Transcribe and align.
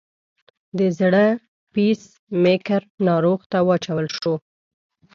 د 0.77 0.79
زړه 0.99 1.25
پیس 1.73 2.01
میکر 2.43 2.81
ناروغ 3.07 3.39
ته 3.51 3.57
واچول 3.67 4.07
شو. 4.19 4.33